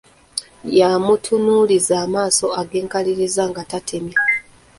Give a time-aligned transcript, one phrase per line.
[0.77, 4.19] Yamutunuuliza amaaso ag’enkaliriza nga tatemya.